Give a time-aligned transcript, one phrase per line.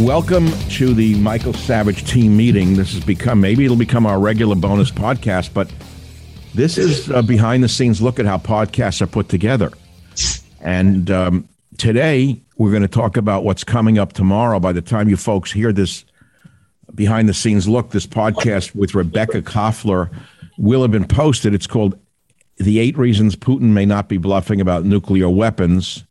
[0.00, 2.74] Welcome to the Michael Savage team meeting.
[2.74, 5.70] This has become maybe it'll become our regular bonus podcast, but
[6.54, 9.70] this is a behind the scenes look at how podcasts are put together.
[10.62, 14.58] And um, today we're going to talk about what's coming up tomorrow.
[14.58, 16.06] By the time you folks hear this
[16.94, 20.10] behind the scenes look, this podcast with Rebecca Koffler
[20.56, 21.52] will have been posted.
[21.52, 21.98] It's called
[22.56, 26.04] The Eight Reasons Putin May Not Be Bluffing About Nuclear Weapons.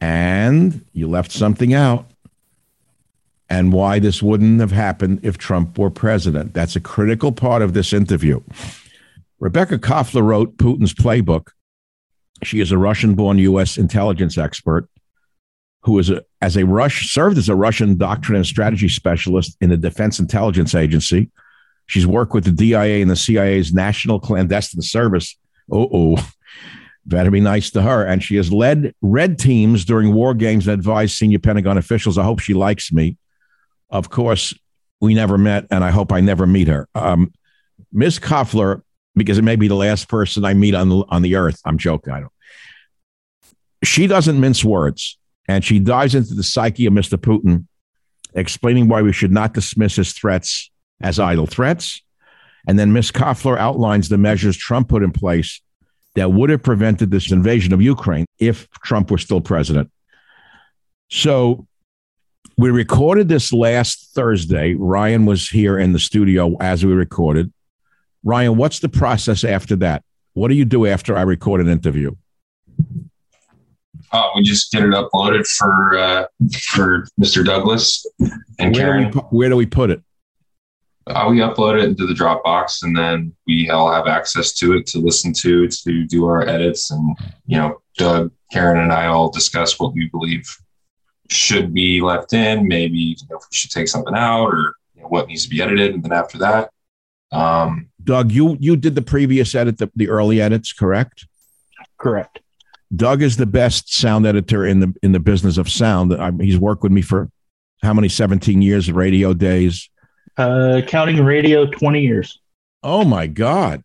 [0.00, 2.11] And you left something out.
[3.52, 6.54] And why this wouldn't have happened if Trump were president.
[6.54, 8.40] That's a critical part of this interview.
[9.40, 11.48] Rebecca Koffler wrote Putin's playbook.
[12.42, 13.76] She is a Russian born U.S.
[13.76, 14.88] intelligence expert
[15.82, 19.68] who is a, as a Rush served as a Russian doctrine and strategy specialist in
[19.68, 21.30] the Defense Intelligence Agency.
[21.84, 25.36] She's worked with the DIA and the CIA's National Clandestine Service.
[25.70, 26.28] Oh, oh,
[27.04, 28.02] better be nice to her.
[28.02, 32.16] And she has led red teams during war games and advised senior Pentagon officials.
[32.16, 33.18] I hope she likes me.
[33.92, 34.52] Of course,
[35.00, 36.88] we never met, and I hope I never meet her.
[36.94, 37.32] Um,
[37.92, 38.18] Ms.
[38.18, 38.82] Koffler
[39.14, 41.60] because it may be the last person I meet on the on the earth.
[41.64, 42.12] I'm joking.
[42.12, 42.32] I don't.
[43.84, 47.18] she doesn't mince words and she dives into the psyche of Mr.
[47.18, 47.66] Putin,
[48.34, 52.02] explaining why we should not dismiss his threats as idle threats.
[52.66, 53.10] And then Ms.
[53.10, 55.60] Koffler outlines the measures Trump put in place
[56.14, 59.90] that would have prevented this invasion of Ukraine if Trump were still president.
[61.10, 61.66] So
[62.56, 64.74] we recorded this last Thursday.
[64.74, 67.52] Ryan was here in the studio as we recorded.
[68.24, 70.04] Ryan, what's the process after that?
[70.34, 72.12] What do you do after I record an interview?
[74.12, 76.26] Uh, we just get it uploaded for uh,
[76.68, 77.44] for Mr.
[77.44, 78.04] Douglas
[78.58, 79.10] and where Karen.
[79.10, 80.02] Do we, where do we put it?
[81.06, 84.86] Uh, we upload it into the Dropbox, and then we all have access to it
[84.86, 87.16] to listen to, to do our edits, and
[87.46, 90.44] you know, Doug, Karen, and I all discuss what we believe
[91.32, 92.68] should be left in.
[92.68, 95.50] Maybe you know, if we should take something out, or you know, what needs to
[95.50, 96.70] be edited, and then after that,
[97.32, 101.26] um, Doug, you you did the previous edit, the, the early edits, correct?
[101.98, 102.40] Correct.
[102.94, 106.14] Doug is the best sound editor in the in the business of sound.
[106.14, 107.30] I, he's worked with me for
[107.82, 109.88] how many 17 years of radio days.
[110.36, 112.38] Uh, counting radio, 20 years.
[112.82, 113.82] Oh my God.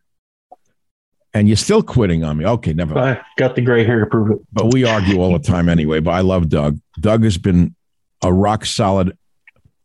[1.37, 2.47] And you're still quitting on me.
[2.47, 3.19] Okay, never mind.
[3.19, 4.39] I got the gray hair to prove it.
[4.51, 5.99] But we argue all the time anyway.
[5.99, 6.79] But I love Doug.
[6.99, 7.75] Doug has been
[8.23, 9.15] a rock solid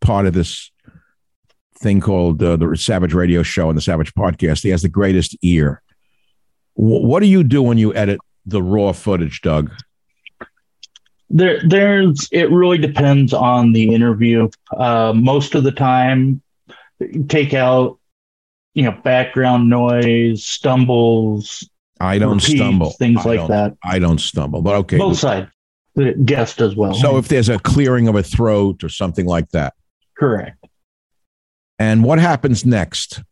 [0.00, 0.70] part of this
[1.78, 4.62] thing called uh, the Savage Radio Show and the Savage Podcast.
[4.62, 5.82] He has the greatest ear.
[6.78, 9.70] W- what do you do when you edit the raw footage, Doug?
[11.28, 12.30] There, there's.
[12.32, 14.48] It really depends on the interview.
[14.74, 16.40] Uh, most of the time,
[17.28, 17.98] take out,
[18.74, 21.68] you know, background noise, stumbles,
[22.00, 22.90] I don't repeats, stumble.
[22.92, 23.76] things I like that.
[23.84, 24.62] I don't stumble.
[24.62, 24.98] But okay.
[24.98, 25.50] Both sides,
[25.94, 26.94] the guest as well.
[26.94, 29.74] So if there's a clearing of a throat or something like that.
[30.16, 30.58] correct.
[31.78, 33.22] And what happens next?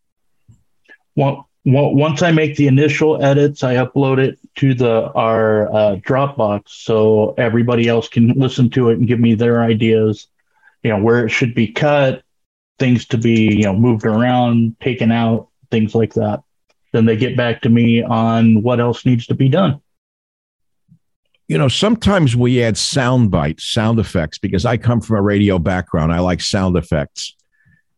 [1.14, 5.96] Well, well, once I make the initial edits, I upload it to the our uh,
[5.96, 10.26] Dropbox so everybody else can listen to it and give me their ideas.
[10.82, 12.22] You know where it should be cut,
[12.81, 16.43] things to be you know moved around, taken out, things like that.
[16.93, 19.81] Then they get back to me on what else needs to be done.
[21.47, 25.59] You know, sometimes we add sound bites, sound effects, because I come from a radio
[25.59, 26.12] background.
[26.12, 27.37] I like sound effects.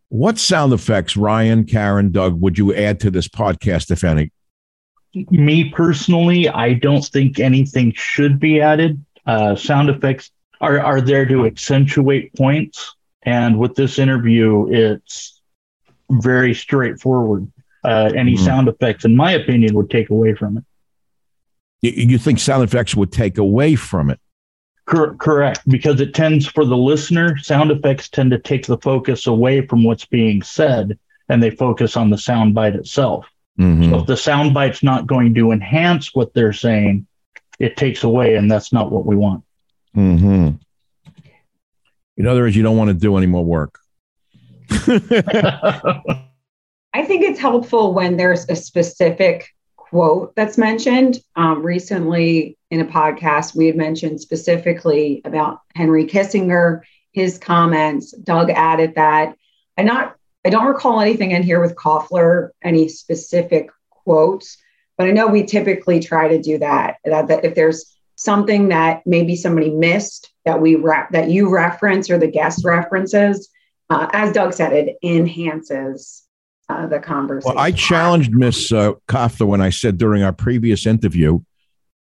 [0.09, 4.31] What sound effects, Ryan, Karen, Doug, would you add to this podcast, if any?
[5.15, 9.03] Me personally, I don't think anything should be added.
[9.27, 10.31] Uh, sound effects
[10.61, 12.95] are, are there to accentuate points.
[13.25, 15.41] And with this interview, it's
[16.11, 17.51] very straightforward.
[17.85, 18.45] Uh, any Mhm.
[18.45, 20.65] sound effects, in my opinion, would take away from it.
[21.83, 24.21] You, think sound effects would take away from it?
[24.87, 29.27] Cor- correct, because it tends for the listener, sound effects tend to take the focus
[29.27, 30.99] away from what's being said
[31.29, 33.27] and they focus on the sound bite itself.
[33.59, 33.91] Mhm.
[33.91, 37.07] So if the sound bite's not going to enhance what they're saying,
[37.59, 39.43] it takes away, and that's not what we want.
[39.95, 40.51] hmm
[42.23, 43.81] In other words, you don't want to do any more work.
[44.71, 44.95] I
[47.05, 51.19] think it's helpful when there's a specific quote that's mentioned.
[51.35, 58.13] Um, recently, in a podcast, we had mentioned specifically about Henry Kissinger, his comments.
[58.13, 59.37] Doug added that.
[59.77, 60.15] I not
[60.45, 64.59] I don't recall anything in here with Koffler, any specific quotes,
[64.97, 66.99] but I know we typically try to do that.
[67.05, 72.11] That, that if there's something that maybe somebody missed that we re- that you reference
[72.11, 73.49] or the guest references,
[73.91, 76.23] uh, as Doug said, it enhances
[76.69, 77.55] uh, the conversation.
[77.55, 81.41] Well, I challenged Miss uh, Koffler when I said during our previous interview,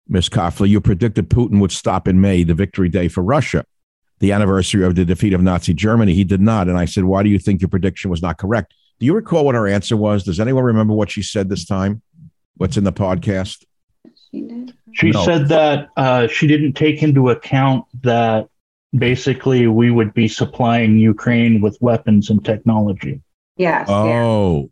[0.08, 3.64] Miss Koffler, you predicted Putin would stop in May, the victory day for Russia,
[4.18, 6.14] the anniversary of the defeat of Nazi Germany.
[6.14, 6.68] He did not.
[6.68, 8.74] And I said, why do you think your prediction was not correct?
[8.98, 10.24] Do you recall what her answer was?
[10.24, 12.02] Does anyone remember what she said this time?
[12.56, 13.64] What's in the podcast?
[14.32, 14.66] She.
[14.92, 15.24] She No.
[15.24, 18.48] said that uh, she didn't take into account that
[18.96, 23.20] basically we would be supplying Ukraine with weapons and technology.
[23.56, 23.88] Yes.
[23.88, 23.94] yeah.
[23.94, 24.70] Oh,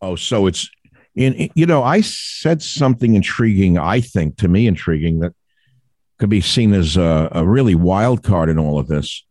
[0.00, 0.68] oh, so it's
[1.14, 1.50] in.
[1.54, 3.78] You know, I said something intriguing.
[3.78, 5.32] I think to me intriguing that
[6.18, 9.24] could be seen as a, a really wild card in all of this.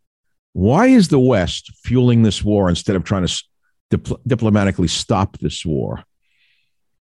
[0.54, 3.44] Why is the West fueling this war instead of trying to
[3.92, 6.04] dipl- diplomatically stop this war?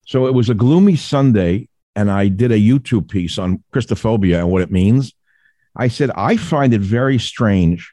[0.05, 4.51] So it was a gloomy Sunday, and I did a YouTube piece on Christophobia and
[4.51, 5.13] what it means.
[5.75, 7.91] I said, I find it very strange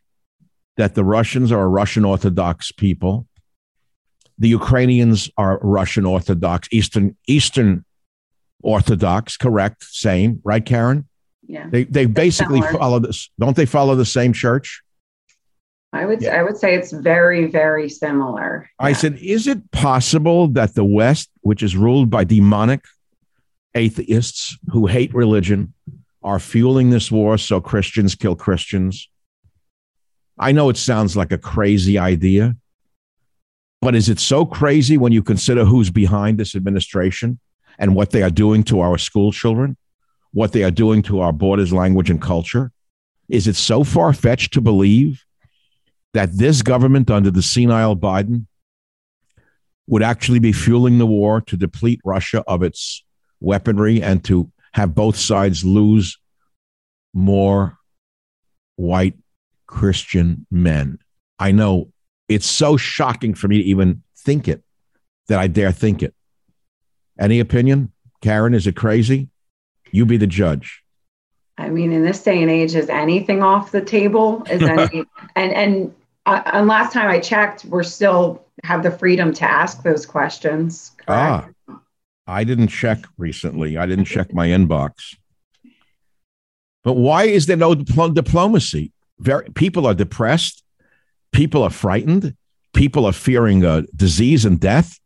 [0.77, 3.27] that the Russians are a Russian Orthodox people.
[4.39, 7.85] The Ukrainians are Russian Orthodox, Eastern Eastern
[8.63, 9.85] Orthodox, correct?
[9.85, 11.09] Same, right, Karen?
[11.47, 11.69] Yeah.
[11.71, 13.31] They they basically follow this.
[13.39, 14.83] Don't they follow the same church?
[15.95, 18.69] I would I would say it's very very similar.
[18.79, 18.97] I Yeah.
[18.97, 22.83] said, is it possible that the West, which is ruled by demonic
[23.75, 25.75] atheists who hate religion,
[26.23, 29.09] are fueling this war so Christians kill Christians?
[30.39, 32.57] I know it sounds like a crazy idea,
[33.81, 37.39] but is it so crazy when you consider who's behind this administration
[37.79, 39.77] and what they are doing to our school children,
[40.33, 42.73] what they are doing to our borders, language, and culture?
[43.29, 45.25] Is it so far fetched to believe
[46.15, 48.47] that this government under the senile Biden
[49.87, 53.05] would actually be fueling the war to deplete Russia of its
[53.41, 56.19] weaponry and to have both sides lose
[57.13, 57.79] more
[58.77, 59.15] white
[59.67, 60.99] Christian men.
[61.39, 61.93] I know
[62.29, 64.63] it's so shocking for me to even think it
[65.29, 66.15] that I dare think it.
[67.19, 67.93] Any opinion?
[68.21, 69.29] Karen, is it crazy?
[69.93, 70.83] You be the judge.
[71.57, 74.43] I mean, in this day and age, is anything off the table?
[74.51, 75.05] Is any
[75.37, 75.95] and and
[76.27, 80.93] uh, and last time I checked, we're still have the freedom to ask those questions.
[80.97, 81.09] Correct?
[81.09, 81.49] Ah,
[82.27, 83.77] I didn't check recently.
[83.77, 85.17] I didn't check my inbox.
[86.83, 88.93] But why is there no diplomacy?
[89.19, 90.63] Very, people are depressed.
[91.33, 92.37] People are frightened.
[92.75, 94.99] People are fearing uh, disease and death.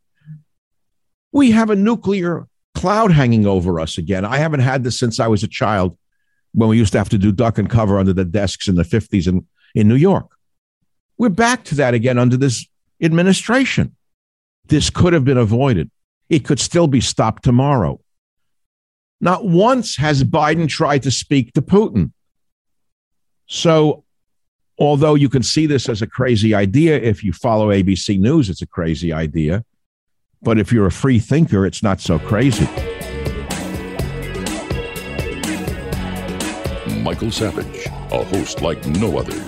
[1.33, 4.25] We have a nuclear cloud hanging over us again.
[4.25, 5.97] I haven't had this since I was a child
[6.53, 8.83] when we used to have to do duck and cover under the desks in the
[8.83, 10.27] 50s in, in New York.
[11.19, 12.67] We're back to that again under this
[13.03, 13.97] administration.
[14.67, 15.91] This could have been avoided.
[16.29, 18.01] It could still be stopped tomorrow.
[19.21, 22.13] Not once has Biden tried to speak to Putin.
[23.47, 24.05] So,
[24.79, 28.63] although you can see this as a crazy idea, if you follow ABC News, it's
[28.63, 29.65] a crazy idea.
[30.43, 32.69] But if you're a free thinker, it's not so crazy.
[37.03, 39.43] Michael Savage, a host like no other.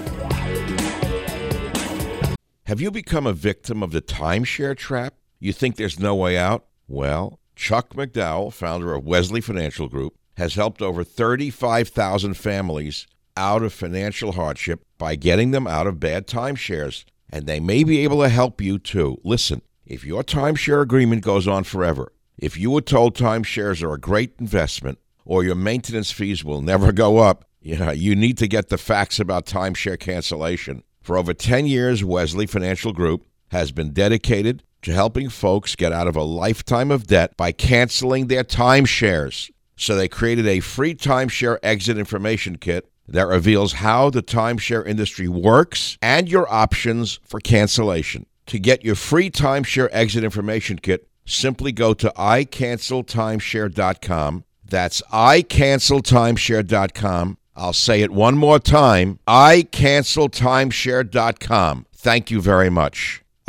[2.64, 5.14] Have you become a victim of the timeshare trap?
[5.38, 6.66] You think there's no way out?
[6.90, 13.06] Well, Chuck McDowell, founder of Wesley Financial Group, has helped over 35,000 families
[13.36, 17.04] out of financial hardship by getting them out of bad timeshares.
[17.30, 19.20] And they may be able to help you too.
[19.22, 24.00] Listen, if your timeshare agreement goes on forever, if you were told timeshares are a
[24.00, 28.68] great investment or your maintenance fees will never go up, you, you need to get
[28.68, 30.82] the facts about timeshare cancellation.
[31.02, 36.06] For over 10 years, Wesley Financial Group has been dedicated to helping folks get out
[36.06, 39.50] of a lifetime of debt by canceling their timeshares.
[39.76, 45.28] So they created a free timeshare exit information kit that reveals how the timeshare industry
[45.28, 48.26] works and your options for cancellation.
[48.46, 54.44] To get your free timeshare exit information kit, simply go to icanceltimeshare.com.
[54.64, 61.86] That's icanceltimeshare.com I'll say it one more time icanceltimeshare.com.
[61.92, 63.22] Thank you very much.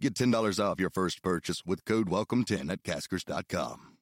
[0.00, 3.92] Get $10 off your first purchase with code WELCOME10 at caskers.com.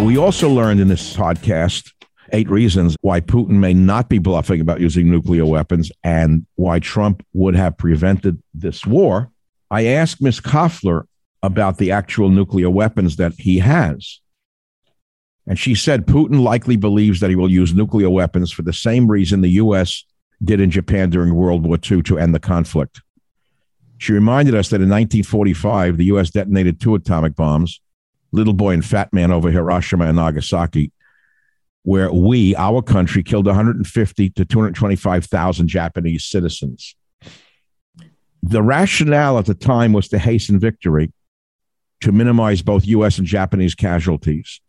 [0.00, 1.92] We also learned in this podcast
[2.32, 7.24] eight reasons why Putin may not be bluffing about using nuclear weapons and why Trump
[7.32, 9.30] would have prevented this war.
[9.70, 10.40] I asked Ms.
[10.40, 11.04] Koffler
[11.42, 14.20] about the actual nuclear weapons that he has.
[15.46, 19.10] And she said Putin likely believes that he will use nuclear weapons for the same
[19.10, 20.04] reason the U.S.
[20.44, 23.02] did in Japan during World War II to end the conflict.
[23.98, 26.30] She reminded us that in 1945, the U.S.
[26.30, 27.80] detonated two atomic bombs,
[28.32, 30.92] Little Boy and Fat Man over Hiroshima and Nagasaki,
[31.84, 36.96] where we, our country, killed 150 to 225,000 Japanese citizens.
[38.42, 41.12] The rationale at the time was to hasten victory,
[42.02, 43.18] to minimize both U.S.
[43.18, 44.60] and Japanese casualties.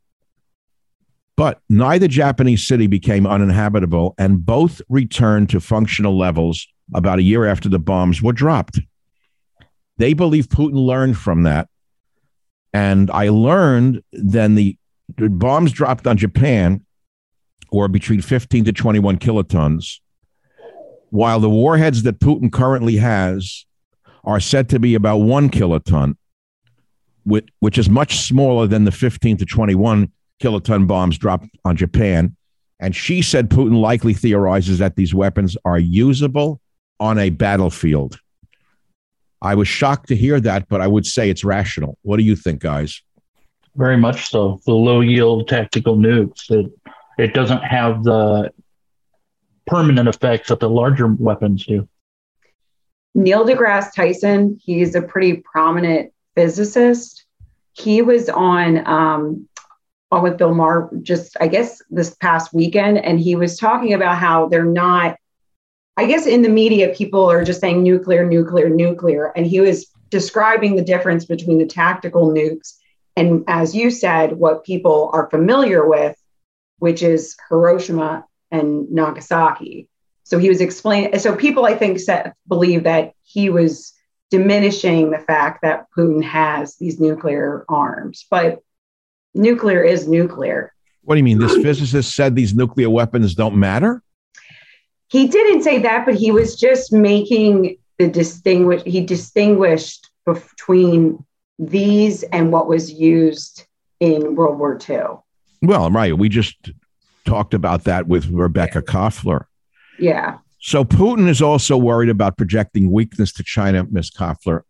[1.37, 7.45] But neither Japanese city became uninhabitable, and both returned to functional levels about a year
[7.45, 8.79] after the bombs were dropped.
[9.97, 11.67] They believe Putin learned from that.
[12.73, 14.77] And I learned then the,
[15.17, 16.85] the bombs dropped on Japan
[17.71, 19.99] were between 15 to 21 kilotons,
[21.09, 23.65] while the warheads that Putin currently has
[24.23, 26.15] are said to be about one kiloton,
[27.23, 30.11] which is much smaller than the 15 to 21
[30.41, 32.35] kiloton bombs dropped on Japan.
[32.79, 36.59] And she said Putin likely theorizes that these weapons are usable
[36.99, 38.19] on a battlefield.
[39.41, 41.97] I was shocked to hear that, but I would say it's rational.
[42.01, 43.01] What do you think, guys?
[43.75, 44.59] Very much so.
[44.65, 46.49] The low yield tactical nukes.
[46.49, 46.71] It
[47.17, 48.51] it doesn't have the
[49.67, 51.87] permanent effects that the larger weapons do.
[53.13, 57.25] Neil deGrasse Tyson, he's a pretty prominent physicist.
[57.71, 59.47] He was on um,
[60.11, 64.17] on with Bill Maher just I guess this past weekend, and he was talking about
[64.17, 65.17] how they're not.
[65.97, 69.87] I guess in the media, people are just saying nuclear, nuclear, nuclear, and he was
[70.09, 72.75] describing the difference between the tactical nukes
[73.15, 76.15] and, as you said, what people are familiar with,
[76.79, 79.87] which is Hiroshima and Nagasaki.
[80.23, 81.17] So he was explaining.
[81.19, 83.93] So people, I think, said, believe that he was
[84.31, 88.61] diminishing the fact that Putin has these nuclear arms, but
[89.35, 90.73] nuclear is nuclear.
[91.03, 91.39] What do you mean?
[91.39, 94.01] This physicist said these nuclear weapons don't matter?
[95.09, 98.81] He didn't say that, but he was just making the distinguish.
[98.85, 101.23] He distinguished between
[101.59, 103.65] these and what was used
[103.99, 105.19] in World War II.
[105.61, 106.17] Well, right.
[106.17, 106.71] We just
[107.25, 109.45] talked about that with Rebecca Koffler.
[109.99, 110.39] Yeah.
[110.59, 114.09] So Putin is also worried about projecting weakness to China, Ms.
[114.09, 114.61] Koffler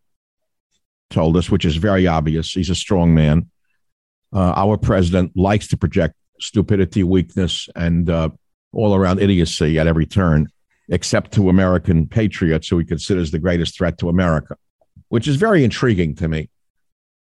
[1.10, 2.52] told us, which is very obvious.
[2.52, 3.50] He's a strong man.
[4.34, 8.30] Uh, our president likes to project stupidity, weakness, and uh,
[8.74, 10.48] all around idiocy at every turn,
[10.90, 14.56] except to American patriots who he considers the greatest threat to America,
[15.10, 16.50] which is very intriguing to me.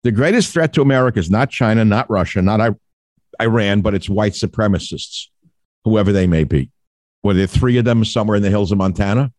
[0.03, 2.75] The greatest threat to America is not China, not Russia, not I-
[3.41, 5.27] Iran, but it's white supremacists,
[5.85, 6.71] whoever they may be.
[7.23, 9.33] Were there three of them somewhere in the hills of Montana?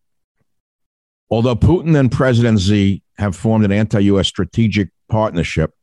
[1.29, 5.73] Although Putin and President Xi have formed an anti US strategic partnership,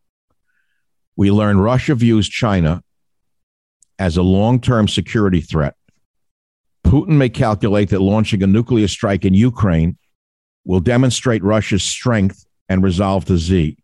[1.16, 2.82] we learn Russia views China
[3.98, 5.74] as a long term security threat.
[6.84, 9.96] Putin may calculate that launching a nuclear strike in Ukraine
[10.64, 13.76] will demonstrate Russia's strength and resolve to Z.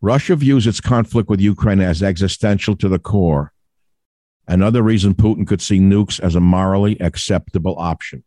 [0.00, 3.52] Russia views its conflict with Ukraine as existential to the core.
[4.48, 8.24] Another reason Putin could see nukes as a morally acceptable option.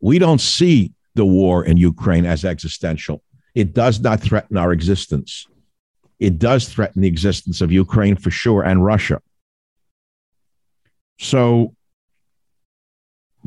[0.00, 3.22] We don't see the war in Ukraine as existential.
[3.54, 5.46] It does not threaten our existence.
[6.22, 9.20] It does threaten the existence of Ukraine for sure and Russia.
[11.18, 11.74] So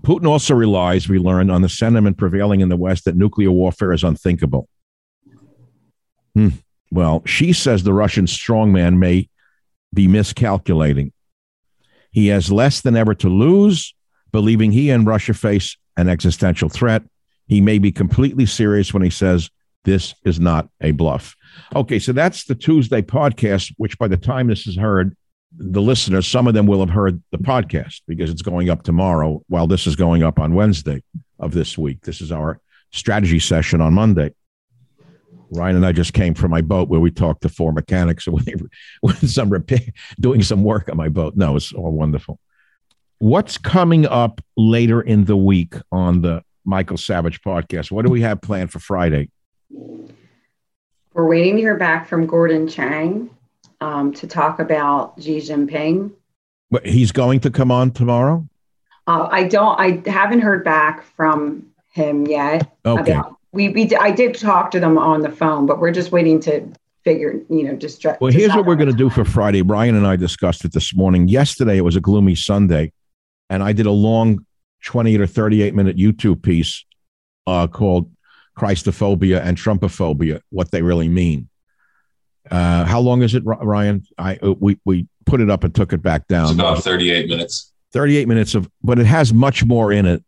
[0.01, 3.93] Putin also relies, we learned, on the sentiment prevailing in the West that nuclear warfare
[3.93, 4.67] is unthinkable.
[6.33, 6.49] Hmm.
[6.91, 9.29] Well, she says the Russian strongman may
[9.93, 11.13] be miscalculating.
[12.11, 13.95] He has less than ever to lose,
[14.33, 17.03] believing he and Russia face an existential threat.
[17.47, 19.49] He may be completely serious when he says
[19.85, 21.37] this is not a bluff.
[21.75, 25.15] Okay, so that's the Tuesday podcast, which by the time this is heard,
[25.57, 29.41] the listeners, some of them will have heard the podcast because it's going up tomorrow
[29.47, 31.01] while this is going up on Wednesday
[31.39, 32.01] of this week.
[32.01, 32.59] This is our
[32.91, 34.33] strategy session on Monday.
[35.51, 38.27] Ryan and I just came from my boat where we talked to four mechanics
[39.01, 39.79] with some repair,
[40.19, 41.35] doing some work on my boat.
[41.35, 42.39] No, it's all wonderful.
[43.19, 47.91] What's coming up later in the week on the Michael Savage podcast?
[47.91, 49.29] What do we have planned for Friday?
[51.15, 53.29] We're waiting to hear back from Gordon Chang
[53.79, 56.11] um, to talk about Xi Jinping.
[56.69, 58.45] But he's going to come on tomorrow.
[59.07, 59.79] Uh, I don't.
[59.79, 62.69] I haven't heard back from him yet.
[62.85, 63.13] Okay.
[63.13, 66.41] About, we, we I did talk to them on the phone, but we're just waiting
[66.41, 66.67] to
[67.05, 67.39] figure.
[67.49, 68.05] You know, just.
[68.19, 69.61] Well, here's what we're going to do for Friday.
[69.61, 71.29] Brian and I discussed it this morning.
[71.29, 72.91] Yesterday it was a gloomy Sunday,
[73.49, 74.45] and I did a long,
[74.83, 76.83] twenty or thirty-eight minute YouTube piece
[77.47, 78.11] uh, called
[78.57, 81.49] Christophobia and Trumpophobia, what they really mean.
[82.49, 84.03] Uh, how long is it, Ryan?
[84.17, 86.45] I uh, we we put it up and took it back down.
[86.45, 87.71] It's about thirty-eight minutes.
[87.91, 90.23] Thirty-eight minutes of, but it has much more in it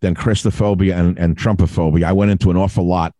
[0.00, 2.04] than Christophobia and and Trumpophobia.
[2.04, 3.14] I went into an awful lot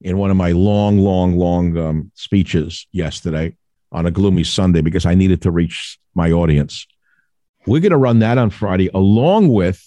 [0.00, 3.56] in one of my long, long, long um, speeches yesterday
[3.92, 6.86] on a gloomy Sunday because I needed to reach my audience.
[7.66, 9.82] We're going to run that on Friday along with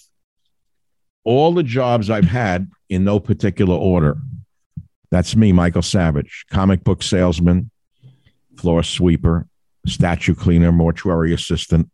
[1.27, 4.17] all the jobs I've had in no particular order.
[5.11, 7.69] That's me, Michael Savage, comic book salesman,
[8.57, 9.45] floor sweeper,
[9.85, 11.91] statue cleaner, mortuary assistant,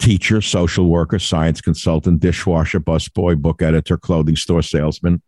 [0.00, 5.22] teacher, social worker, science consultant, dishwasher, busboy, book editor, clothing store salesman,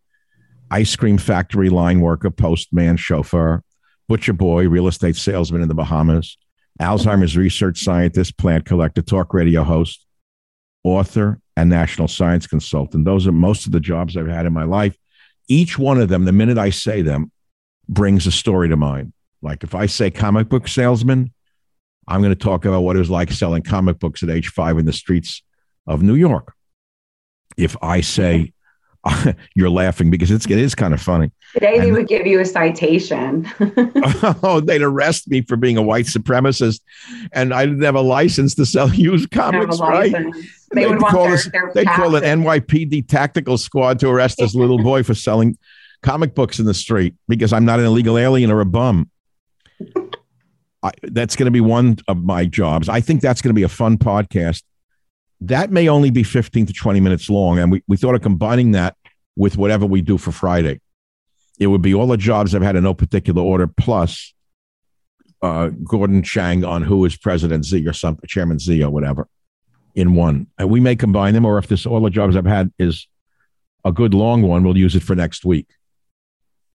[0.69, 3.63] ice cream factory line worker, postman, chauffeur,
[4.09, 6.37] butcher boy, real estate salesman in the Bahamas,
[6.81, 10.05] Alzheimer's research scientist, plant collector, talk radio host,
[10.83, 13.05] author, and national science consultant.
[13.05, 14.95] Those are most of the jobs I've had in my life.
[15.47, 17.31] Each one of them, the minute I say them,
[17.89, 19.13] brings a story to mind.
[19.41, 21.33] Like if I say comic book salesman,
[22.07, 24.77] I'm going to talk about what it was like selling comic books at age five
[24.77, 25.43] in the streets
[25.87, 26.53] of New York.
[27.57, 28.53] If I say
[29.55, 31.31] You're laughing because it's, it is kind of funny.
[31.53, 33.49] Today they and, would give you a citation.
[34.43, 36.79] oh, they'd arrest me for being a white supremacist,
[37.33, 39.79] and I didn't have a license to sell used comics.
[39.79, 40.13] Right?
[40.73, 41.49] They would call their, us.
[41.51, 45.57] Their they'd call an NYPD tactical squad to arrest this little boy for selling
[46.01, 49.09] comic books in the street because I'm not an illegal alien or a bum.
[50.83, 52.89] I, that's going to be one of my jobs.
[52.89, 54.63] I think that's going to be a fun podcast.
[55.41, 57.59] That may only be 15 to 20 minutes long.
[57.59, 58.95] And we, we thought of combining that
[59.35, 60.79] with whatever we do for Friday.
[61.61, 64.33] It would be all the jobs I've had in no particular order, plus
[65.43, 69.27] uh, Gordon Chang on who is President Z or something, Chairman Z or whatever,
[69.93, 70.47] in one.
[70.57, 73.07] And we may combine them, or if this all the jobs I've had is
[73.85, 75.67] a good long one, we'll use it for next week.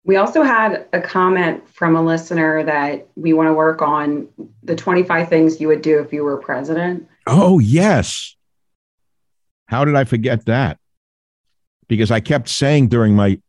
[0.04, 4.28] We also had a comment from a listener that we want to work on
[4.64, 7.08] the 25 things you would do if you were president.
[7.26, 8.36] Oh, yes.
[9.68, 10.78] How did I forget that?
[11.88, 13.40] Because I kept saying during my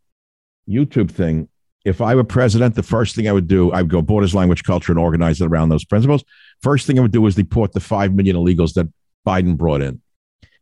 [0.69, 1.49] YouTube thing,
[1.85, 4.65] if I were president, the first thing I would do, I would go borders, language,
[4.65, 6.25] culture, and organize it around those principles.
[6.63, 8.91] First thing I would do is deport the 5 million illegals that
[9.27, 10.01] Biden brought in.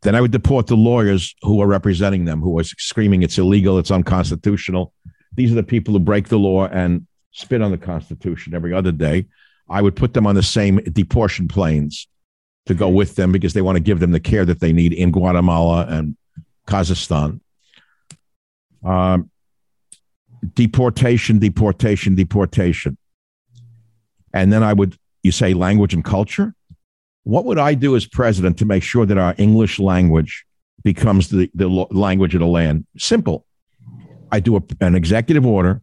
[0.02, 3.78] Then I would deport the lawyers who are representing them, who are screaming it's illegal,
[3.78, 4.92] it's unconstitutional.
[5.34, 8.90] These are the people who break the law and spit on the Constitution every other
[8.92, 9.26] day.
[9.70, 12.08] I would put them on the same deportation planes
[12.66, 14.92] to go with them because they want to give them the care that they need
[14.92, 16.16] in Guatemala and
[16.66, 17.40] Kazakhstan.
[18.84, 19.30] Um,
[20.54, 22.96] deportation, deportation, deportation.
[24.34, 26.54] And then I would, you say language and culture?
[27.24, 30.44] What would I do as president to make sure that our English language
[30.82, 32.86] becomes the, the language of the land?
[32.98, 33.46] Simple.
[34.32, 35.82] I do a, an executive order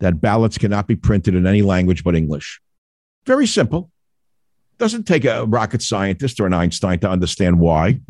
[0.00, 2.60] that ballots cannot be printed in any language but English.
[3.24, 3.90] Very simple.
[4.76, 8.00] Doesn't take a rocket scientist or an Einstein to understand why.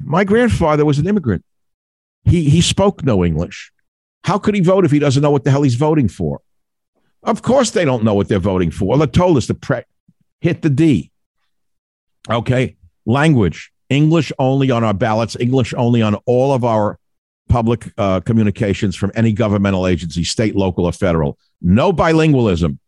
[0.00, 1.44] My grandfather was an immigrant.
[2.24, 3.70] He, he spoke no English.
[4.24, 6.40] How could he vote if he doesn't know what the hell he's voting for?
[7.22, 8.96] Of course, they don't know what they're voting for.
[8.98, 9.82] They told us to pre-
[10.40, 11.10] hit the D.
[12.28, 12.76] Okay.
[13.06, 16.98] Language, English only on our ballots, English only on all of our
[17.50, 21.38] public uh, communications from any governmental agency, state, local, or federal.
[21.60, 22.78] No bilingualism.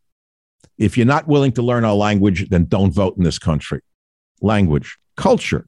[0.79, 3.81] If you're not willing to learn our language, then don't vote in this country.
[4.41, 5.67] Language, culture.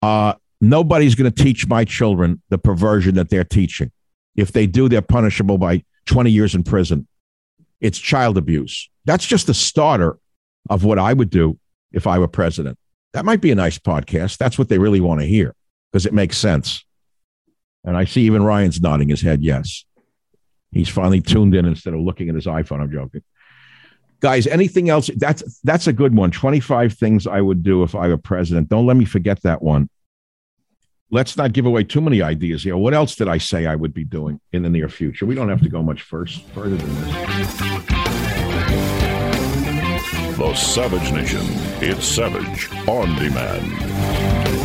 [0.00, 3.90] Uh, nobody's going to teach my children the perversion that they're teaching.
[4.38, 7.08] If they do, they're punishable by 20 years in prison.
[7.80, 8.88] It's child abuse.
[9.04, 10.16] That's just the starter
[10.70, 11.58] of what I would do
[11.90, 12.78] if I were president.
[13.14, 14.36] That might be a nice podcast.
[14.36, 15.56] That's what they really want to hear
[15.90, 16.84] because it makes sense.
[17.82, 19.84] And I see even Ryan's nodding his head yes.
[20.70, 22.80] He's finally tuned in instead of looking at his iPhone.
[22.80, 23.24] I'm joking.
[24.20, 25.10] Guys, anything else?
[25.16, 26.30] That's that's a good one.
[26.30, 28.68] 25 things I would do if I were president.
[28.68, 29.90] Don't let me forget that one.
[31.10, 32.76] Let's not give away too many ideas here.
[32.76, 35.26] What else did I say I would be doing in the near future?
[35.26, 37.58] We don't have to go much first further than this.
[40.36, 41.42] The Savage Nation.
[41.80, 44.64] It's Savage on demand.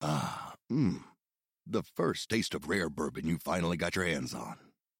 [0.00, 1.00] Ah, mmm
[1.70, 4.56] the first taste of rare bourbon you finally got your hands on.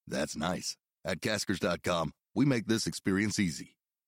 [0.07, 0.77] That's nice.
[1.05, 3.77] At caskers.com, we make this experience easy.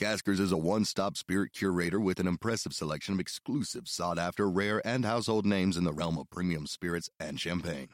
[0.00, 4.48] Caskers is a one stop spirit curator with an impressive selection of exclusive, sought after,
[4.48, 7.88] rare, and household names in the realm of premium spirits and champagne.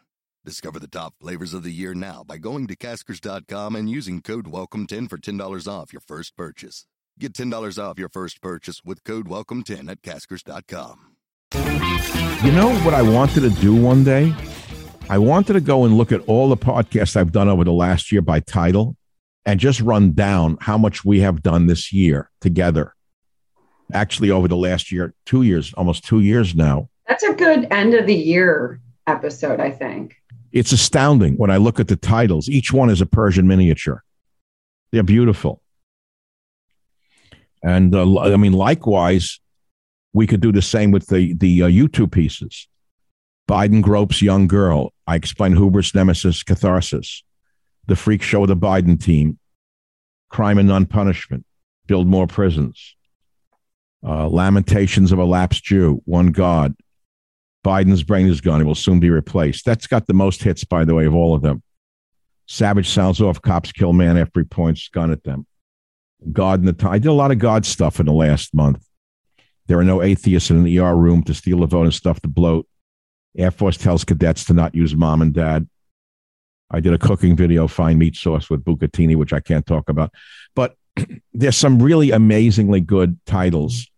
[0.45, 4.47] Discover the top flavors of the year now by going to caskers.com and using code
[4.47, 6.87] WELCOME10 for $10 off your first purchase.
[7.19, 11.17] Get $10 off your first purchase with code WELCOME10 at caskers.com.
[12.45, 14.33] You know what I wanted to do one day?
[15.11, 18.13] I wanted to go and look at all the podcasts I've done over the last
[18.13, 18.97] year by title
[19.47, 22.93] and just run down how much we have done this year together.
[23.93, 26.89] Actually, over the last year, two years, almost two years now.
[27.07, 30.17] That's a good end of the year episode, I think.
[30.53, 32.49] It's astounding when I look at the titles.
[32.49, 34.03] Each one is a Persian miniature.
[34.91, 35.63] They're beautiful.
[37.63, 39.39] And uh, I mean, likewise,
[40.13, 42.69] we could do the same with the the uh, YouTube pieces.
[43.49, 44.93] Biden gropes young girl.
[45.07, 47.23] I explain hubris, nemesis, catharsis.
[47.87, 49.39] The freak show of the Biden team.
[50.29, 51.45] Crime and non-punishment.
[51.87, 52.97] Build more prisons.
[54.05, 56.03] Uh, Lamentations of a lapsed Jew.
[56.05, 56.75] One God.
[57.65, 58.61] Biden's brain is gone.
[58.61, 59.65] It will soon be replaced.
[59.65, 61.63] That's got the most hits, by the way, of all of them.
[62.47, 63.43] Savage sounds off.
[63.43, 65.47] Cops kill man after he points gun at them.
[66.33, 66.93] God in the time.
[66.93, 68.85] I did a lot of God stuff in the last month.
[69.67, 72.29] There are no atheists in an ER room to steal a vote and stuff to
[72.29, 72.69] bloat.
[73.37, 75.69] Air Force tells cadets to not use mom and dad.
[76.71, 80.13] I did a cooking video, fine meat sauce with bucatini, which I can't talk about.
[80.55, 80.77] But
[81.33, 83.89] there's some really amazingly good titles.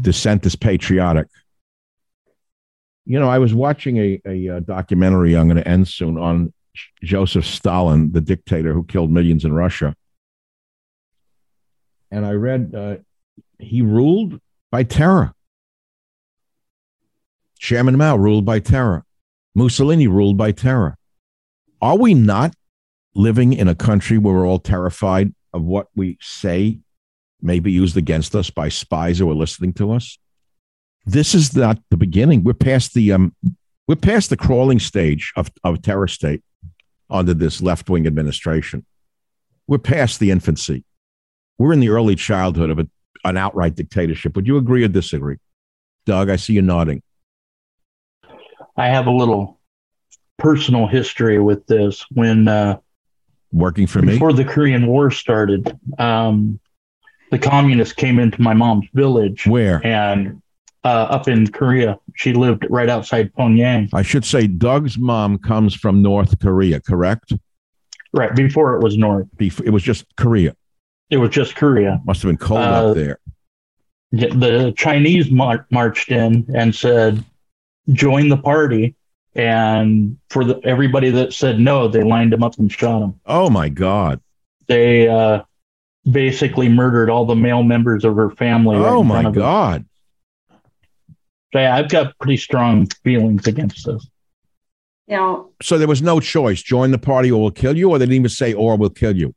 [0.00, 1.26] Dissent is patriotic.
[3.04, 6.52] You know, I was watching a, a, a documentary, I'm going to end soon, on
[7.02, 9.94] Joseph Stalin, the dictator who killed millions in Russia.
[12.10, 12.96] And I read uh,
[13.58, 15.34] he ruled by terror.
[17.58, 19.04] Chairman Mao ruled by terror.
[19.54, 20.97] Mussolini ruled by terror.
[21.80, 22.54] Are we not
[23.14, 26.80] living in a country where we're all terrified of what we say
[27.40, 30.18] may be used against us by spies who are listening to us?
[31.06, 32.44] This is not the beginning.
[32.44, 33.34] We're past the um,
[33.86, 36.42] we're past the crawling stage of, of terror state
[37.08, 38.84] under this left wing administration.
[39.66, 40.84] We're past the infancy.
[41.56, 42.88] We're in the early childhood of a,
[43.24, 44.36] an outright dictatorship.
[44.36, 45.36] Would you agree or disagree?
[46.04, 47.02] Doug, I see you nodding.
[48.76, 49.57] I have a little
[50.38, 52.04] personal history with this.
[52.12, 52.78] When uh,
[53.52, 56.58] working for me before the Korean War started, um,
[57.30, 59.46] the communists came into my mom's village.
[59.46, 59.84] Where?
[59.84, 60.40] And
[60.84, 61.98] uh, up in Korea.
[62.14, 63.90] She lived right outside Pyongyang.
[63.92, 67.32] I should say Doug's mom comes from North Korea, correct?
[68.12, 69.26] Right before it was North.
[69.36, 70.54] Before it was just Korea.
[71.10, 72.00] It was just Korea.
[72.04, 73.18] Must have been cold uh, up there.
[74.12, 77.22] The Chinese mar- marched in and said,
[77.92, 78.94] "Join the party."
[79.34, 83.20] And for the, everybody that said no, they lined them up and shot them.
[83.26, 84.20] Oh my God!
[84.66, 85.42] They uh,
[86.10, 88.76] basically murdered all the male members of her family.
[88.76, 89.84] Oh right my God!
[91.52, 94.08] So yeah, I've got pretty strong feelings against this.
[95.06, 97.98] You know, so there was no choice: join the party or we'll kill you, or
[97.98, 99.34] they didn't even say or we'll kill you.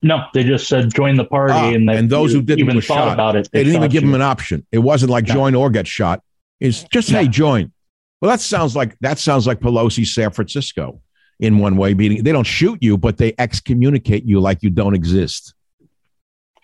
[0.00, 3.08] No, they just said join the party, ah, and, and those who didn't even thought
[3.08, 3.14] shot.
[3.14, 3.48] about it.
[3.52, 4.08] They, they didn't even give you.
[4.08, 4.64] them an option.
[4.70, 5.34] It wasn't like no.
[5.34, 6.22] join or get shot.
[6.60, 7.18] It's just no.
[7.18, 7.72] hey, join.
[8.20, 11.00] Well, that sounds like that sounds like Pelosi, San Francisco,
[11.38, 11.94] in one way.
[11.94, 15.54] Meaning they don't shoot you, but they excommunicate you like you don't exist.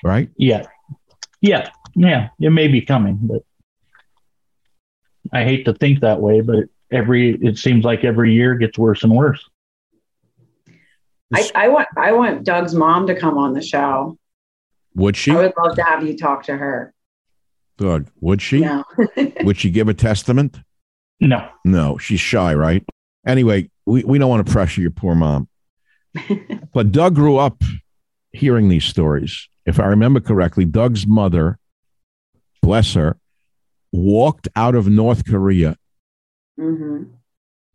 [0.02, 0.30] Right?
[0.36, 0.66] Yeah,
[1.40, 2.28] yeah, yeah.
[2.40, 3.42] It may be coming, but
[5.32, 9.04] I hate to think that way, but every it seems like every year gets worse
[9.04, 9.48] and worse.
[11.32, 14.18] I, I want I want Doug's mom to come on the show.
[14.94, 15.32] Would she?
[15.32, 16.94] I would love to have you talk to her.
[17.76, 18.60] Doug, would she?
[18.60, 18.84] No.
[19.42, 20.58] would she give a testament?
[21.20, 21.48] No.
[21.64, 22.84] No, she's shy, right?
[23.26, 25.48] Anyway, we, we don't want to pressure your poor mom.
[26.72, 27.62] but Doug grew up
[28.32, 29.48] hearing these stories.
[29.66, 31.58] If I remember correctly, Doug's mother,
[32.62, 33.16] bless her,
[33.92, 35.76] walked out of North Korea.
[36.58, 37.04] Mm-hmm.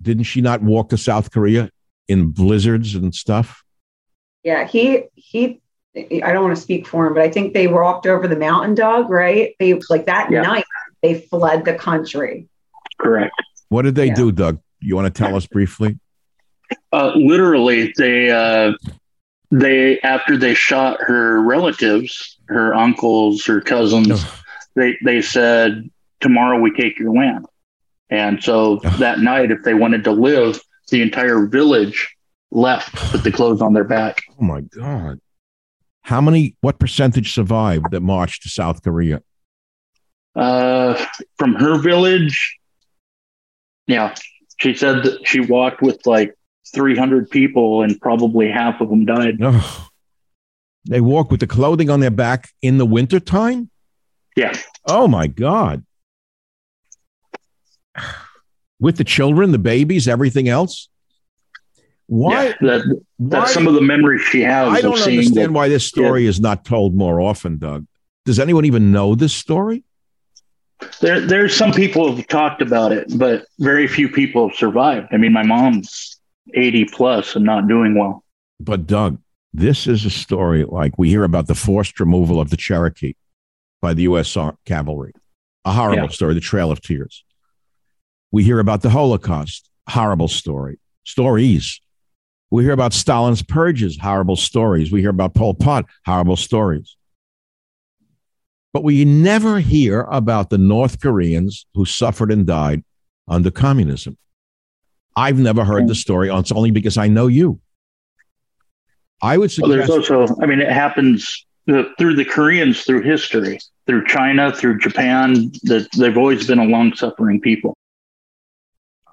[0.01, 1.69] Didn't she not walk to South Korea
[2.07, 3.63] in blizzards and stuff?
[4.43, 5.61] Yeah, he he.
[5.95, 8.75] I don't want to speak for him, but I think they walked over the mountain
[8.75, 9.55] Doug, right?
[9.59, 10.41] They like that yeah.
[10.41, 10.65] night
[11.01, 12.47] they fled the country.
[12.99, 13.33] Correct.
[13.69, 14.15] What did they yeah.
[14.15, 14.59] do, Doug?
[14.79, 15.99] You want to tell us briefly?
[16.91, 18.73] Uh, literally, they uh,
[19.51, 24.23] they after they shot her relatives, her uncles, her cousins,
[24.75, 27.45] they they said tomorrow we take your land.
[28.09, 30.59] And so that night, if they wanted to live,
[30.89, 32.15] the entire village
[32.51, 34.23] left with the clothes on their back.
[34.39, 35.19] Oh my God.
[36.01, 39.21] How many, what percentage survived that marched to South Korea?
[40.35, 41.05] Uh,
[41.37, 42.57] from her village,
[43.89, 44.15] yeah,
[44.59, 46.35] she said that she walked with like
[46.73, 49.37] 300 people and probably half of them died.
[49.41, 49.87] Oh.
[50.85, 53.69] They walk with the clothing on their back in the wintertime?
[54.35, 54.53] Yeah.
[54.87, 55.83] Oh my God
[58.79, 60.89] with the children, the babies, everything else?
[62.07, 62.45] Why?
[62.45, 64.69] Yeah, that, that's why, some of the memories she has.
[64.69, 66.29] I don't understand why this story yeah.
[66.29, 67.85] is not told more often, Doug.
[68.25, 69.83] Does anyone even know this story?
[71.01, 75.07] There, there's some people have talked about it, but very few people have survived.
[75.11, 76.19] I mean, my mom's
[76.53, 78.23] 80 plus and not doing well.
[78.59, 79.19] But Doug,
[79.53, 83.15] this is a story like we hear about the forced removal of the Cherokee
[83.81, 84.37] by the U.S.
[84.65, 85.13] cavalry.
[85.65, 86.09] A horrible yeah.
[86.09, 87.23] story, the Trail of Tears.
[88.31, 91.81] We hear about the Holocaust, horrible story, stories.
[92.51, 94.91] We hear about Stalin's purges, horrible stories.
[94.91, 96.95] We hear about Pol Pot, horrible stories.
[98.71, 102.83] But we never hear about the North Koreans who suffered and died
[103.27, 104.17] under communism.
[105.15, 106.29] I've never heard the story.
[106.29, 107.59] It's only because I know you.
[109.21, 109.69] I would suggest.
[109.69, 114.79] Well, there's also, I mean, it happens through the Koreans through history, through China, through
[114.79, 115.51] Japan.
[115.63, 117.75] That they've always been a long suffering people.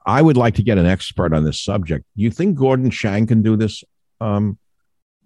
[0.07, 2.05] I would like to get an expert on this subject.
[2.17, 3.83] Do you think Gordon Chang can do this?
[4.21, 4.59] Um,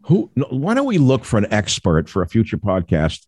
[0.04, 0.30] who?
[0.48, 3.26] Why don't we look for an expert for a future podcast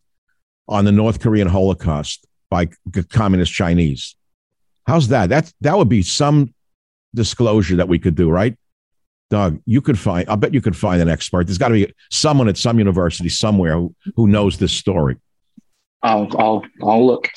[0.68, 2.68] on the North Korean Holocaust by
[3.11, 4.16] communist Chinese?
[4.87, 5.29] How's that?
[5.29, 6.55] That's that would be some
[7.14, 8.57] disclosure that we could do, right?
[9.31, 10.29] Doug, you could find.
[10.29, 11.46] I bet you could find an expert.
[11.46, 15.16] There's got to be someone at some university somewhere who, who knows this story.
[16.03, 17.29] I'll I'll I'll look.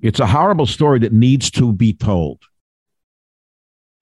[0.00, 2.42] It's a horrible story that needs to be told.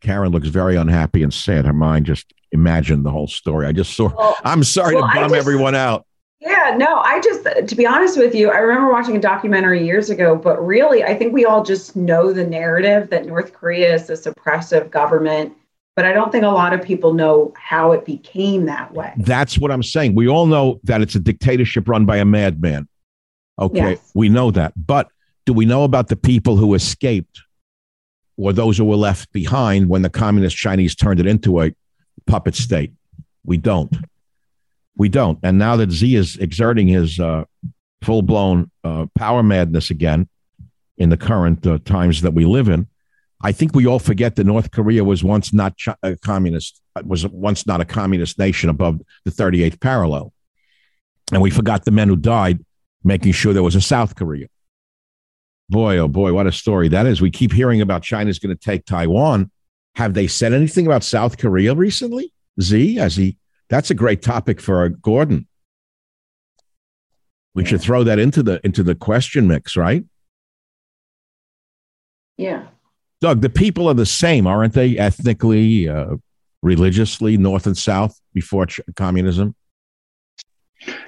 [0.01, 1.67] Karen looks very unhappy and sad.
[1.67, 3.67] Her mind just imagined the whole story.
[3.67, 4.15] I just saw.
[4.15, 6.07] Well, I'm sorry well, to bum just, everyone out.
[6.47, 10.11] Yeah, no, I just, to be honest with you, I remember watching a documentary years
[10.11, 14.07] ago, but really, I think we all just know the narrative that North Korea is
[14.07, 15.55] this oppressive government.
[15.97, 19.13] But I don't think a lot of people know how it became that way.
[19.17, 20.15] That's what I'm saying.
[20.15, 22.87] We all know that it's a dictatorship run by a madman.
[23.59, 24.11] Okay, yes.
[24.15, 24.73] we know that.
[24.77, 25.09] But
[25.47, 27.43] do we know about the people who escaped
[28.37, 31.73] or those who were left behind when the communist Chinese turned it into a
[32.27, 32.93] puppet state?
[33.45, 33.97] We don't.
[34.97, 35.39] We don't.
[35.43, 37.45] And now that Xi is exerting his uh,
[38.03, 40.29] full blown uh, power madness again
[40.97, 42.89] in the current uh, times that we live in,
[43.43, 47.67] I think we all forget that North Korea was once not a communist, was once
[47.67, 50.33] not a communist nation above the 38th parallel.
[51.33, 52.65] And we forgot the men who died
[53.05, 54.47] making sure there was a South Korea.
[55.69, 57.21] Boy, oh boy, what a story that is.
[57.21, 59.51] We keep hearing about China's going to take Taiwan.
[59.97, 62.33] Have they said anything about South Korea recently?
[62.61, 63.37] Xi, as he
[63.69, 65.47] that's a great topic for Gordon.
[67.55, 67.71] We yeah.
[67.71, 70.05] should throw that into the into the question mix, right?
[72.37, 72.67] Yeah.
[73.21, 74.99] Doug, the people are the same, aren't they?
[74.99, 76.17] Ethnically, uh,
[76.63, 79.55] religiously, North and South before ch- communism.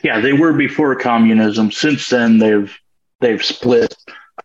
[0.02, 1.70] Yeah, they were before communism.
[1.70, 2.74] Since then, they've
[3.20, 3.94] they've split.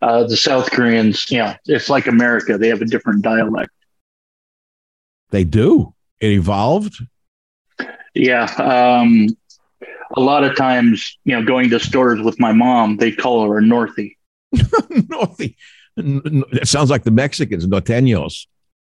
[0.01, 2.57] Uh, the South Koreans, yeah, it's like America.
[2.57, 3.71] They have a different dialect.
[5.29, 5.93] They do.
[6.19, 6.95] It evolved.
[8.13, 8.45] Yeah.
[8.45, 9.27] Um,
[10.15, 13.57] a lot of times, you know, going to stores with my mom, they call her
[13.57, 14.15] a Northy.
[14.55, 15.55] Northy.
[15.97, 18.47] It sounds like the Mexicans, norteños.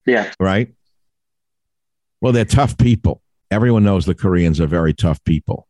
[0.06, 0.32] Yeah.
[0.40, 0.74] Right.
[2.22, 3.22] Well, they're tough people.
[3.52, 5.68] Everyone knows the Koreans are very tough people.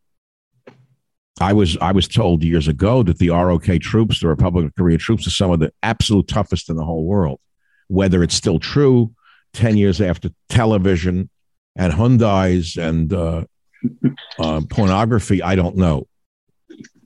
[1.39, 4.97] I was I was told years ago that the ROK troops, the Republic of Korea
[4.97, 7.39] troops, are some of the absolute toughest in the whole world.
[7.87, 9.13] Whether it's still true,
[9.53, 11.29] ten years after television
[11.75, 13.45] and Hyundai's and uh,
[14.39, 16.07] uh, pornography, I don't know.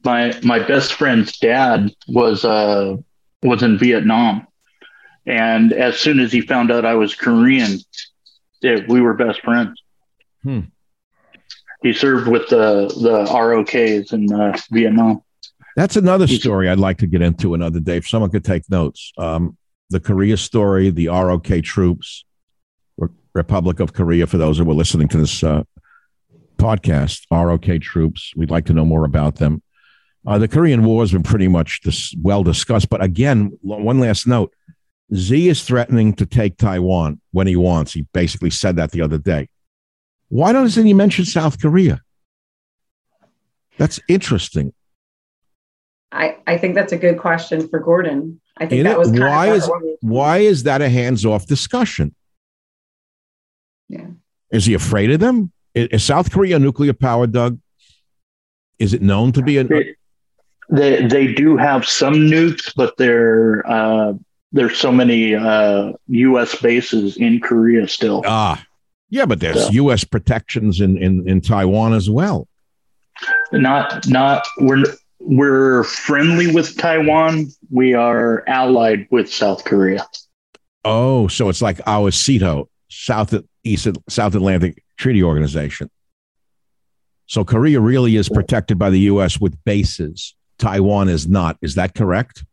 [0.04, 2.98] My my best friend's dad was uh,
[3.42, 4.48] was in Vietnam,
[5.26, 7.80] and as soon as he found out I was Korean,
[8.62, 9.82] it, we were best friends.
[10.44, 10.62] Hmm
[11.84, 15.22] he served with the the ROKs in uh, Vietnam.
[15.76, 17.98] That's another story I'd like to get into another day.
[17.98, 19.58] If someone could take notes, um,
[19.90, 22.26] the Korea story, the ROK troops,
[23.34, 24.28] Republic of Korea.
[24.28, 25.64] For those who were listening to this uh,
[26.58, 28.34] podcast, ROK troops.
[28.36, 29.62] We'd like to know more about them.
[30.26, 34.26] Uh, the Korean War has been pretty much dis- well discussed, but again, one last
[34.26, 34.54] note:
[35.14, 37.94] Xi is threatening to take Taiwan when he wants.
[37.94, 39.50] He basically said that the other day.
[40.30, 42.02] Why doesn't he mention South Korea?
[43.78, 44.74] That's interesting.
[46.12, 48.40] I, I think that's a good question for Gordon.
[48.58, 49.70] I think In that was why is
[50.02, 52.16] why is that a hands off discussion?
[53.90, 54.08] Yeah.
[54.52, 55.52] Is he afraid of them?
[55.74, 57.60] Is, is South Korea nuclear power, Doug?
[58.80, 59.64] Is it known to be a?
[59.64, 59.96] They,
[60.70, 64.14] they, they do have some nukes, but there uh,
[64.52, 66.56] there's so many uh, U.S.
[66.62, 68.24] bases in Korea still.
[68.26, 68.64] Ah,
[69.10, 70.04] yeah, but there's so, U.S.
[70.04, 72.48] protections in, in, in Taiwan as well.
[73.52, 74.84] Not not we're
[75.20, 77.48] we're friendly with Taiwan.
[77.70, 80.08] We are allied with South Korea.
[80.84, 85.90] Oh, so it's like our SEATO, South East South Atlantic Treaty Organization.
[87.26, 89.40] So Korea really is protected by the U.S.
[89.40, 90.36] with bases.
[90.60, 91.58] Taiwan is not.
[91.62, 92.46] Is that correct?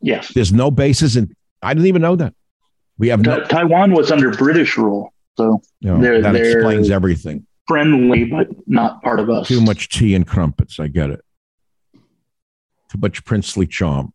[0.00, 0.32] Yes.
[0.34, 1.34] There's no bases in.
[1.62, 2.34] I didn't even know that.
[2.98, 3.44] We have no.
[3.44, 5.12] Taiwan was under British rule.
[5.36, 7.46] So you know, they're, that they're explains everything.
[7.66, 9.48] Friendly, but not part of us.
[9.48, 10.80] Too much tea and crumpets.
[10.80, 11.20] I get it.
[12.90, 14.12] Too much princely charm.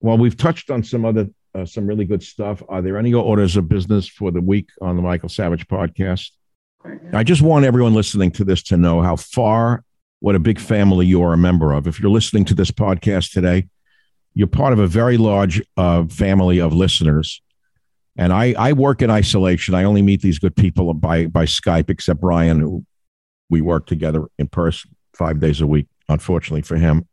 [0.00, 2.62] Well, we've touched on some other, uh, some really good stuff.
[2.68, 6.30] Are there any orders of business for the week on the Michael Savage podcast?
[7.12, 9.84] I just want everyone listening to this to know how far,
[10.20, 11.86] what a big family you are a member of.
[11.86, 13.68] If you're listening to this podcast today,
[14.34, 17.40] you're part of a very large uh, family of listeners
[18.16, 19.74] and I, I work in isolation.
[19.74, 22.84] I only meet these good people by, by Skype, except Brian, who
[23.48, 27.06] we work together in person five days a week, unfortunately for him.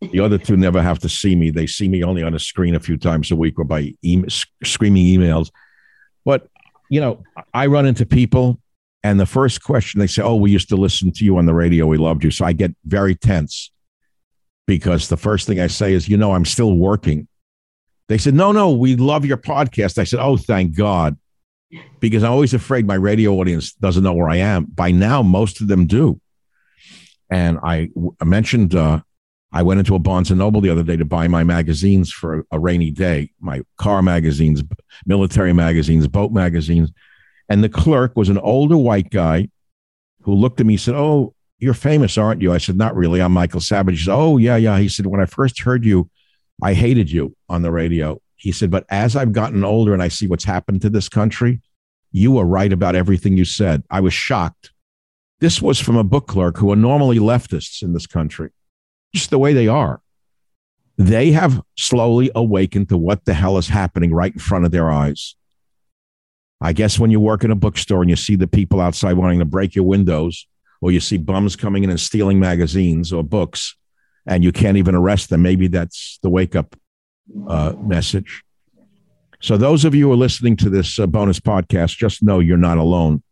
[0.00, 1.50] The other two never have to see me.
[1.50, 4.24] They see me only on a screen a few times a week or by e-
[4.62, 5.50] screaming emails.
[6.24, 6.48] But,
[6.88, 7.22] you know,
[7.52, 8.60] I run into people
[9.02, 11.54] and the first question they say, Oh, we used to listen to you on the
[11.54, 11.86] radio.
[11.86, 12.30] We loved you.
[12.30, 13.70] So I get very tense
[14.66, 17.28] because the first thing I say is, You know, I'm still working.
[18.08, 19.98] They said, No, no, we love your podcast.
[19.98, 21.16] I said, Oh, thank God.
[22.00, 24.64] Because I'm always afraid my radio audience doesn't know where I am.
[24.64, 26.20] By now, most of them do.
[27.30, 27.90] And I,
[28.20, 29.00] I mentioned uh,
[29.50, 32.44] I went into a Barnes and Noble the other day to buy my magazines for
[32.50, 34.62] a rainy day, my car magazines,
[35.06, 36.92] military magazines, boat magazines.
[37.48, 39.48] And the clerk was an older white guy
[40.22, 42.52] who looked at me and said, Oh, you're famous, aren't you?
[42.52, 43.22] I said, Not really.
[43.22, 43.98] I'm Michael Savage.
[43.98, 44.78] He said, Oh, yeah, yeah.
[44.78, 46.10] He said, When I first heard you,
[46.62, 48.20] I hated you on the radio.
[48.36, 51.62] He said, But as I've gotten older and I see what's happened to this country,
[52.12, 53.82] you were right about everything you said.
[53.90, 54.72] I was shocked.
[55.40, 58.50] This was from a book clerk who are normally leftists in this country
[59.14, 60.00] just the way they are.
[60.96, 64.90] They have slowly awakened to what the hell is happening right in front of their
[64.90, 65.36] eyes.
[66.60, 69.38] I guess when you work in a bookstore and you see the people outside wanting
[69.38, 70.46] to break your windows,
[70.80, 73.76] or you see bums coming in and stealing magazines or books,
[74.26, 76.76] and you can't even arrest them, maybe that's the wake up
[77.46, 78.42] uh, message.
[79.40, 82.56] So, those of you who are listening to this uh, bonus podcast, just know you're
[82.56, 83.22] not alone.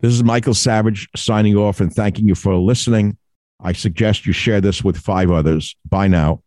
[0.00, 3.16] This is Michael Savage signing off and thanking you for listening.
[3.64, 5.74] I suggest you share this with five others.
[5.88, 6.42] Bye now.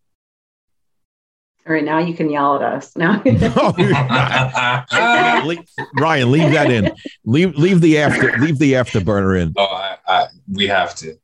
[1.67, 2.95] All right, now you can yell at us.
[2.95, 3.21] Now,
[5.97, 6.91] Ryan, leave that in.
[7.25, 9.53] Leave leave the after leave the afterburner in.
[9.57, 11.15] Oh, I, I, we have to.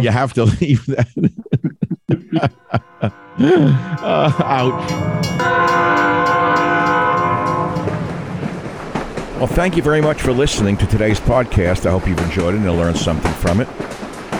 [0.00, 1.08] You have to leave that.
[3.38, 4.90] uh, ouch.
[9.36, 11.84] Well, thank you very much for listening to today's podcast.
[11.84, 13.68] I hope you've enjoyed it and learned something from it.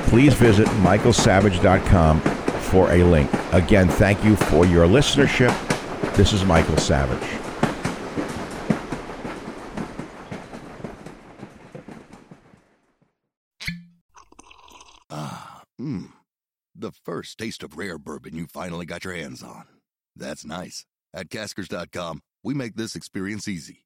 [0.00, 3.30] Please visit michaelsavage.com for a link.
[3.52, 5.54] Again, thank you for your listenership.
[6.16, 7.28] This is Michael Savage.
[15.10, 16.10] Ah, mmm.
[16.74, 19.64] The first taste of rare bourbon you finally got your hands on.
[20.14, 20.84] That's nice.
[21.14, 23.85] At caskers.com, we make this experience easy.